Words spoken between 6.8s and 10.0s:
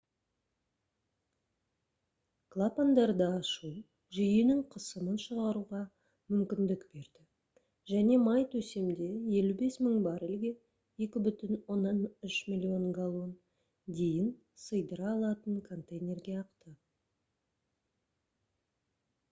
берді және май төсемде 55